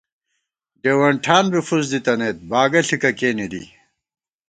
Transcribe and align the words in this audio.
ڈېوَن 0.81 1.13
ٹھان 1.23 1.43
بی 1.51 1.59
فُوس 1.67 1.85
دِی 1.91 1.99
تَنَئیت، 2.05 2.37
باگہ 2.49 2.81
ݪِکہ 2.87 3.11
کېنےدی 3.19 3.63